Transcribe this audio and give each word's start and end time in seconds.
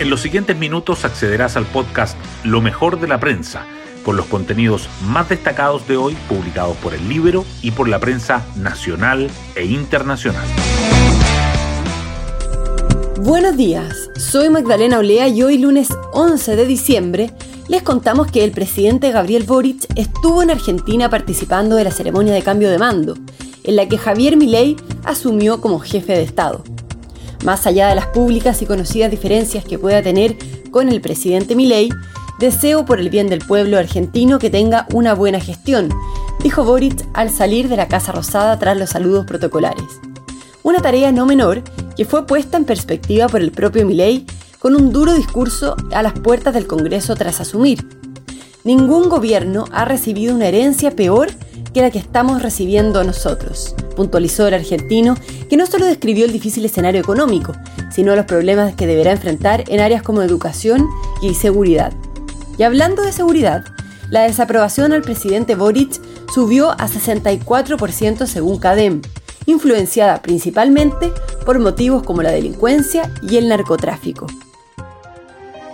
En 0.00 0.10
los 0.10 0.20
siguientes 0.20 0.56
minutos 0.56 1.04
accederás 1.04 1.56
al 1.56 1.66
podcast 1.66 2.16
Lo 2.44 2.60
mejor 2.60 3.00
de 3.00 3.08
la 3.08 3.18
prensa, 3.18 3.66
con 4.04 4.16
los 4.16 4.26
contenidos 4.26 4.88
más 5.02 5.28
destacados 5.28 5.88
de 5.88 5.96
hoy 5.96 6.16
publicados 6.28 6.76
por 6.76 6.94
el 6.94 7.08
libro 7.08 7.44
y 7.62 7.72
por 7.72 7.88
la 7.88 7.98
prensa 7.98 8.46
nacional 8.54 9.28
e 9.56 9.64
internacional. 9.64 10.46
Buenos 13.22 13.56
días, 13.56 14.08
soy 14.16 14.50
Magdalena 14.50 14.98
Olea 14.98 15.26
y 15.26 15.42
hoy 15.42 15.58
lunes 15.58 15.88
11 16.12 16.54
de 16.54 16.66
diciembre 16.66 17.32
les 17.66 17.82
contamos 17.82 18.30
que 18.30 18.44
el 18.44 18.52
presidente 18.52 19.10
Gabriel 19.10 19.42
Boric 19.42 19.84
estuvo 19.96 20.44
en 20.44 20.52
Argentina 20.52 21.10
participando 21.10 21.74
de 21.74 21.82
la 21.82 21.90
ceremonia 21.90 22.34
de 22.34 22.42
cambio 22.42 22.70
de 22.70 22.78
mando, 22.78 23.16
en 23.64 23.74
la 23.74 23.88
que 23.88 23.98
Javier 23.98 24.36
Milei 24.36 24.76
asumió 25.04 25.60
como 25.60 25.80
jefe 25.80 26.12
de 26.12 26.22
Estado. 26.22 26.62
Más 27.44 27.66
allá 27.66 27.88
de 27.88 27.94
las 27.94 28.06
públicas 28.06 28.60
y 28.62 28.66
conocidas 28.66 29.10
diferencias 29.10 29.64
que 29.64 29.78
pueda 29.78 30.02
tener 30.02 30.36
con 30.70 30.88
el 30.88 31.00
presidente 31.00 31.54
Milei, 31.54 31.90
deseo 32.38 32.84
por 32.84 33.00
el 33.00 33.10
bien 33.10 33.28
del 33.28 33.40
pueblo 33.40 33.78
argentino 33.78 34.38
que 34.38 34.50
tenga 34.50 34.86
una 34.92 35.14
buena 35.14 35.40
gestión, 35.40 35.88
dijo 36.42 36.64
Boric 36.64 37.04
al 37.14 37.30
salir 37.30 37.68
de 37.68 37.76
la 37.76 37.88
Casa 37.88 38.12
Rosada 38.12 38.58
tras 38.58 38.76
los 38.76 38.90
saludos 38.90 39.26
protocolares. 39.26 39.84
Una 40.62 40.80
tarea 40.80 41.12
no 41.12 41.26
menor 41.26 41.62
que 41.96 42.04
fue 42.04 42.26
puesta 42.26 42.56
en 42.56 42.64
perspectiva 42.64 43.28
por 43.28 43.40
el 43.40 43.52
propio 43.52 43.86
Milei 43.86 44.26
con 44.58 44.74
un 44.74 44.92
duro 44.92 45.14
discurso 45.14 45.76
a 45.92 46.02
las 46.02 46.12
puertas 46.12 46.54
del 46.54 46.66
Congreso 46.66 47.14
tras 47.14 47.40
asumir. 47.40 47.88
Ningún 48.64 49.08
gobierno 49.08 49.64
ha 49.72 49.84
recibido 49.84 50.34
una 50.34 50.46
herencia 50.48 50.90
peor 50.90 51.30
que 51.72 51.80
la 51.80 51.90
que 51.90 51.98
estamos 51.98 52.42
recibiendo 52.42 53.02
nosotros, 53.04 53.74
puntualizó 53.98 54.46
el 54.46 54.54
argentino, 54.54 55.16
que 55.50 55.56
no 55.56 55.66
solo 55.66 55.84
describió 55.84 56.24
el 56.24 56.30
difícil 56.32 56.64
escenario 56.64 57.00
económico, 57.00 57.52
sino 57.90 58.14
los 58.14 58.26
problemas 58.26 58.76
que 58.76 58.86
deberá 58.86 59.10
enfrentar 59.10 59.64
en 59.66 59.80
áreas 59.80 60.04
como 60.04 60.22
educación 60.22 60.88
y 61.20 61.34
seguridad. 61.34 61.92
Y 62.56 62.62
hablando 62.62 63.02
de 63.02 63.10
seguridad, 63.10 63.64
la 64.08 64.22
desaprobación 64.22 64.92
al 64.92 65.02
presidente 65.02 65.56
Boric 65.56 66.00
subió 66.32 66.70
a 66.70 66.86
64% 66.86 68.26
según 68.26 68.58
CADEM, 68.58 69.02
influenciada 69.46 70.22
principalmente 70.22 71.12
por 71.44 71.58
motivos 71.58 72.04
como 72.04 72.22
la 72.22 72.30
delincuencia 72.30 73.12
y 73.20 73.36
el 73.36 73.48
narcotráfico. 73.48 74.28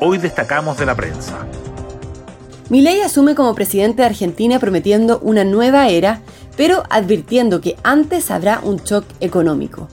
Hoy 0.00 0.18
destacamos 0.18 0.78
de 0.78 0.86
la 0.86 0.94
prensa. 0.94 1.44
Milei 2.70 3.00
asume 3.00 3.34
como 3.34 3.56
presidente 3.56 4.02
de 4.02 4.06
Argentina 4.06 4.60
prometiendo 4.60 5.18
una 5.22 5.44
nueva 5.44 5.88
era, 5.88 6.20
pero 6.56 6.82
advirtiendo 6.90 7.60
que 7.60 7.76
antes 7.82 8.30
habrá 8.30 8.60
un 8.62 8.76
shock 8.78 9.04
económico. 9.20 9.88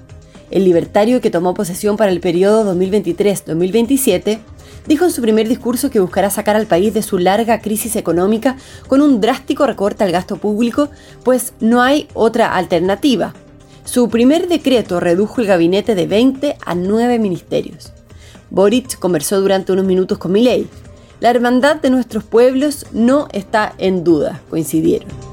El 0.51 0.63
libertario 0.63 1.21
que 1.21 1.29
tomó 1.29 1.53
posesión 1.53 1.95
para 1.95 2.11
el 2.11 2.19
periodo 2.19 2.73
2023-2027 2.75 4.39
dijo 4.87 5.05
en 5.05 5.11
su 5.11 5.21
primer 5.21 5.47
discurso 5.47 5.91
que 5.91 5.99
buscará 5.99 6.29
sacar 6.29 6.55
al 6.55 6.65
país 6.65 6.93
de 6.93 7.03
su 7.03 7.17
larga 7.19 7.61
crisis 7.61 7.95
económica 7.95 8.57
con 8.87 9.01
un 9.01 9.21
drástico 9.21 9.67
recorte 9.67 10.03
al 10.03 10.11
gasto 10.11 10.37
público, 10.37 10.89
pues 11.23 11.53
no 11.59 11.81
hay 11.81 12.07
otra 12.13 12.55
alternativa. 12.55 13.33
Su 13.85 14.09
primer 14.09 14.47
decreto 14.47 14.99
redujo 14.99 15.41
el 15.41 15.47
gabinete 15.47 15.95
de 15.95 16.07
20 16.07 16.57
a 16.65 16.75
9 16.75 17.19
ministerios. 17.19 17.93
Boric 18.49 18.97
conversó 18.97 19.41
durante 19.41 19.71
unos 19.71 19.85
minutos 19.85 20.17
con 20.17 20.31
Milei, 20.31 20.67
la 21.19 21.29
hermandad 21.29 21.75
de 21.77 21.89
nuestros 21.89 22.23
pueblos 22.23 22.85
no 22.93 23.27
está 23.33 23.73
en 23.77 24.03
duda, 24.03 24.41
coincidieron. 24.49 25.28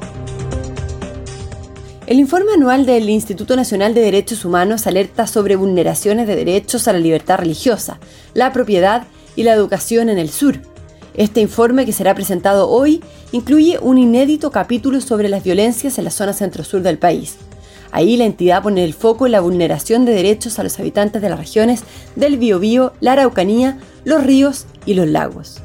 El 2.06 2.20
informe 2.20 2.52
anual 2.52 2.86
del 2.86 3.10
Instituto 3.10 3.56
Nacional 3.56 3.92
de 3.92 4.00
Derechos 4.00 4.44
Humanos 4.44 4.86
alerta 4.86 5.26
sobre 5.26 5.56
vulneraciones 5.56 6.28
de 6.28 6.36
derechos 6.36 6.86
a 6.86 6.92
la 6.92 7.00
libertad 7.00 7.38
religiosa, 7.38 7.98
la 8.32 8.52
propiedad 8.52 9.08
y 9.34 9.42
la 9.42 9.52
educación 9.52 10.08
en 10.08 10.18
el 10.18 10.30
sur. 10.30 10.60
Este 11.14 11.40
informe, 11.40 11.84
que 11.84 11.92
será 11.92 12.14
presentado 12.14 12.70
hoy, 12.70 13.02
incluye 13.32 13.80
un 13.80 13.98
inédito 13.98 14.52
capítulo 14.52 15.00
sobre 15.00 15.28
las 15.28 15.42
violencias 15.42 15.98
en 15.98 16.04
la 16.04 16.12
zona 16.12 16.32
centro-sur 16.32 16.80
del 16.80 16.96
país. 16.96 17.38
Ahí 17.90 18.16
la 18.16 18.24
entidad 18.24 18.62
pone 18.62 18.84
el 18.84 18.94
foco 18.94 19.26
en 19.26 19.32
la 19.32 19.40
vulneración 19.40 20.04
de 20.04 20.12
derechos 20.12 20.60
a 20.60 20.62
los 20.62 20.78
habitantes 20.78 21.20
de 21.20 21.28
las 21.28 21.40
regiones 21.40 21.82
del 22.14 22.36
Biobío, 22.36 22.92
la 23.00 23.14
Araucanía, 23.14 23.78
los 24.04 24.22
ríos 24.22 24.66
y 24.84 24.94
los 24.94 25.08
lagos. 25.08 25.56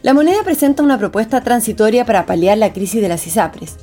La 0.00 0.14
moneda 0.14 0.42
presenta 0.42 0.82
una 0.82 0.96
propuesta 0.96 1.42
transitoria 1.42 2.06
para 2.06 2.24
paliar 2.24 2.56
la 2.56 2.72
crisis 2.72 3.02
de 3.02 3.08
las 3.08 3.26
ISAPRES. 3.26 3.76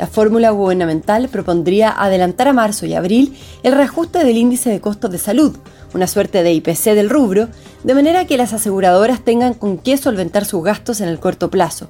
La 0.00 0.06
fórmula 0.06 0.48
gubernamental 0.48 1.28
propondría 1.28 1.90
adelantar 1.90 2.48
a 2.48 2.54
marzo 2.54 2.86
y 2.86 2.94
abril 2.94 3.36
el 3.62 3.72
reajuste 3.72 4.24
del 4.24 4.38
índice 4.38 4.70
de 4.70 4.80
costos 4.80 5.10
de 5.10 5.18
salud, 5.18 5.58
una 5.92 6.06
suerte 6.06 6.42
de 6.42 6.54
IPC 6.54 6.94
del 6.94 7.10
rubro, 7.10 7.48
de 7.84 7.94
manera 7.94 8.24
que 8.24 8.38
las 8.38 8.54
aseguradoras 8.54 9.22
tengan 9.22 9.52
con 9.52 9.76
qué 9.76 9.98
solventar 9.98 10.46
sus 10.46 10.64
gastos 10.64 11.02
en 11.02 11.10
el 11.10 11.20
corto 11.20 11.50
plazo. 11.50 11.86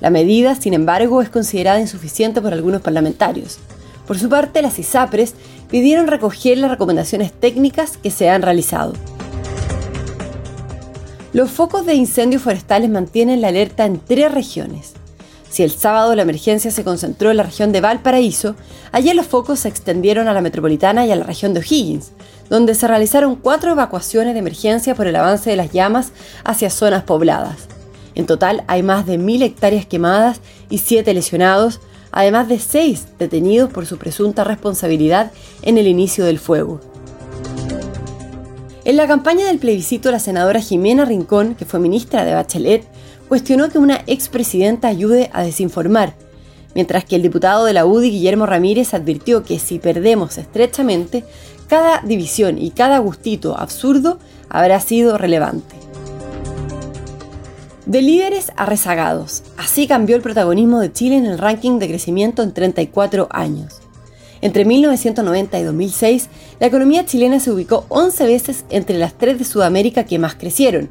La 0.00 0.10
medida, 0.10 0.56
sin 0.56 0.74
embargo, 0.74 1.22
es 1.22 1.28
considerada 1.28 1.78
insuficiente 1.78 2.42
por 2.42 2.52
algunos 2.52 2.82
parlamentarios. 2.82 3.60
Por 4.04 4.18
su 4.18 4.28
parte, 4.28 4.60
las 4.60 4.80
ISAPRES 4.80 5.34
pidieron 5.70 6.08
recoger 6.08 6.58
las 6.58 6.72
recomendaciones 6.72 7.32
técnicas 7.32 7.98
que 7.98 8.10
se 8.10 8.30
han 8.30 8.42
realizado. 8.42 8.94
Los 11.32 11.52
focos 11.52 11.86
de 11.86 11.94
incendios 11.94 12.42
forestales 12.42 12.90
mantienen 12.90 13.40
la 13.40 13.46
alerta 13.46 13.86
en 13.86 14.00
tres 14.00 14.32
regiones. 14.32 14.94
Si 15.54 15.62
el 15.62 15.70
sábado 15.70 16.16
la 16.16 16.22
emergencia 16.22 16.72
se 16.72 16.82
concentró 16.82 17.30
en 17.30 17.36
la 17.36 17.44
región 17.44 17.70
de 17.70 17.80
Valparaíso, 17.80 18.56
ayer 18.90 19.14
los 19.14 19.28
focos 19.28 19.60
se 19.60 19.68
extendieron 19.68 20.26
a 20.26 20.32
la 20.32 20.40
metropolitana 20.40 21.06
y 21.06 21.12
a 21.12 21.14
la 21.14 21.22
región 21.22 21.54
de 21.54 21.60
O'Higgins, 21.60 22.10
donde 22.50 22.74
se 22.74 22.88
realizaron 22.88 23.36
cuatro 23.36 23.70
evacuaciones 23.70 24.34
de 24.34 24.40
emergencia 24.40 24.96
por 24.96 25.06
el 25.06 25.14
avance 25.14 25.48
de 25.50 25.54
las 25.54 25.70
llamas 25.70 26.10
hacia 26.42 26.70
zonas 26.70 27.04
pobladas. 27.04 27.68
En 28.16 28.26
total 28.26 28.64
hay 28.66 28.82
más 28.82 29.06
de 29.06 29.16
mil 29.16 29.42
hectáreas 29.42 29.86
quemadas 29.86 30.40
y 30.70 30.78
siete 30.78 31.14
lesionados, 31.14 31.78
además 32.10 32.48
de 32.48 32.58
seis 32.58 33.06
detenidos 33.20 33.70
por 33.70 33.86
su 33.86 33.96
presunta 33.96 34.42
responsabilidad 34.42 35.30
en 35.62 35.78
el 35.78 35.86
inicio 35.86 36.24
del 36.24 36.40
fuego. 36.40 36.80
En 38.84 38.96
la 38.96 39.06
campaña 39.06 39.46
del 39.46 39.60
plebiscito, 39.60 40.10
la 40.10 40.18
senadora 40.18 40.60
Jimena 40.60 41.04
Rincón, 41.04 41.54
que 41.54 41.64
fue 41.64 41.78
ministra 41.78 42.24
de 42.24 42.34
Bachelet, 42.34 42.84
cuestionó 43.28 43.68
que 43.68 43.78
una 43.78 44.02
expresidenta 44.06 44.88
ayude 44.88 45.30
a 45.32 45.42
desinformar, 45.42 46.14
mientras 46.74 47.04
que 47.04 47.16
el 47.16 47.22
diputado 47.22 47.64
de 47.64 47.72
la 47.72 47.86
UDI, 47.86 48.10
Guillermo 48.10 48.46
Ramírez, 48.46 48.94
advirtió 48.94 49.42
que 49.44 49.58
si 49.58 49.78
perdemos 49.78 50.38
estrechamente, 50.38 51.24
cada 51.68 52.00
división 52.02 52.58
y 52.58 52.70
cada 52.70 52.98
gustito 52.98 53.58
absurdo 53.58 54.18
habrá 54.48 54.80
sido 54.80 55.18
relevante. 55.18 55.74
De 57.86 58.00
líderes 58.00 58.50
a 58.56 58.64
rezagados, 58.64 59.42
así 59.58 59.86
cambió 59.86 60.16
el 60.16 60.22
protagonismo 60.22 60.80
de 60.80 60.92
Chile 60.92 61.16
en 61.16 61.26
el 61.26 61.38
ranking 61.38 61.78
de 61.78 61.88
crecimiento 61.88 62.42
en 62.42 62.52
34 62.52 63.28
años. 63.30 63.80
Entre 64.40 64.64
1990 64.64 65.58
y 65.58 65.62
2006, 65.64 66.28
la 66.60 66.66
economía 66.66 67.04
chilena 67.04 67.40
se 67.40 67.50
ubicó 67.50 67.84
11 67.88 68.26
veces 68.26 68.64
entre 68.70 68.98
las 68.98 69.14
tres 69.14 69.38
de 69.38 69.44
Sudamérica 69.44 70.04
que 70.04 70.18
más 70.18 70.34
crecieron. 70.34 70.90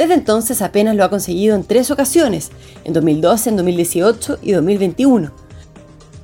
Desde 0.00 0.14
entonces 0.14 0.62
apenas 0.62 0.96
lo 0.96 1.04
ha 1.04 1.10
conseguido 1.10 1.54
en 1.54 1.62
tres 1.62 1.90
ocasiones, 1.90 2.52
en 2.84 2.94
2012, 2.94 3.50
en 3.50 3.56
2018 3.56 4.38
y 4.40 4.52
2021. 4.52 5.30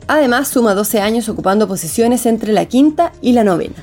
Además, 0.06 0.48
suma 0.48 0.72
12 0.72 0.98
años 1.03 1.28
ocupando 1.28 1.69
posiciones 1.69 2.25
entre 2.25 2.54
la 2.54 2.64
quinta 2.64 3.12
y 3.20 3.32
la 3.32 3.44
novena. 3.44 3.75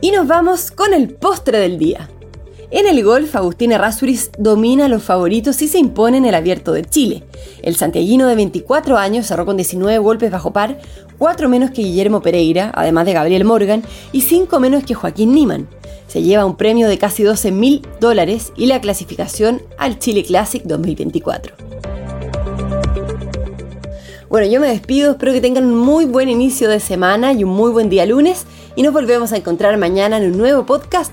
Y 0.00 0.12
nos 0.12 0.28
vamos 0.28 0.70
con 0.70 0.94
el 0.94 1.12
postre 1.12 1.58
del 1.58 1.76
día. 1.76 2.08
En 2.70 2.88
el 2.88 3.04
golf, 3.04 3.36
Agustín 3.36 3.70
Errázuriz 3.70 4.32
domina 4.38 4.86
a 4.86 4.88
los 4.88 5.04
favoritos 5.04 5.62
y 5.62 5.68
se 5.68 5.78
impone 5.78 6.18
en 6.18 6.24
el 6.24 6.34
Abierto 6.34 6.72
de 6.72 6.84
Chile. 6.84 7.22
El 7.62 7.76
santiaguino 7.76 8.26
de 8.26 8.34
24 8.34 8.98
años 8.98 9.26
cerró 9.26 9.46
con 9.46 9.56
19 9.56 9.98
golpes 9.98 10.32
bajo 10.32 10.52
par, 10.52 10.80
4 11.16 11.48
menos 11.48 11.70
que 11.70 11.82
Guillermo 11.82 12.22
Pereira, 12.22 12.72
además 12.74 13.06
de 13.06 13.12
Gabriel 13.12 13.44
Morgan, 13.44 13.84
y 14.10 14.22
5 14.22 14.58
menos 14.58 14.82
que 14.82 14.94
Joaquín 14.94 15.32
Niman. 15.32 15.68
Se 16.08 16.22
lleva 16.22 16.44
un 16.44 16.56
premio 16.56 16.88
de 16.88 16.98
casi 16.98 17.22
12 17.22 17.52
mil 17.52 17.86
dólares 18.00 18.52
y 18.56 18.66
la 18.66 18.80
clasificación 18.80 19.62
al 19.78 20.00
Chile 20.00 20.24
Classic 20.24 20.62
2024. 20.64 21.54
Bueno, 24.28 24.48
yo 24.48 24.60
me 24.60 24.68
despido, 24.68 25.12
espero 25.12 25.32
que 25.32 25.40
tengan 25.40 25.66
un 25.66 25.78
muy 25.78 26.04
buen 26.04 26.28
inicio 26.28 26.68
de 26.68 26.80
semana 26.80 27.32
y 27.32 27.44
un 27.44 27.50
muy 27.50 27.70
buen 27.70 27.88
día 27.88 28.04
lunes 28.06 28.44
y 28.74 28.82
nos 28.82 28.92
volvemos 28.92 29.32
a 29.32 29.36
encontrar 29.36 29.78
mañana 29.78 30.18
en 30.18 30.32
un 30.32 30.36
nuevo 30.38 30.66
podcast, 30.66 31.12